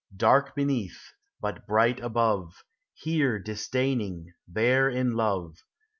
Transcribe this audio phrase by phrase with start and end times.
[0.17, 2.63] Dark beneath, but blight above;
[2.95, 5.57] Here disdaining, there in love.